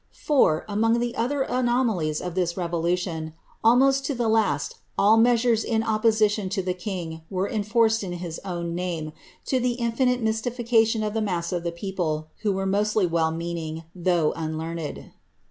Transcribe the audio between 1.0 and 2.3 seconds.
other anomalies